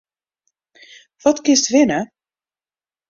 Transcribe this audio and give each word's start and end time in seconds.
Wat 1.21 1.43
kinst 1.45 1.69
winne? 1.73 1.99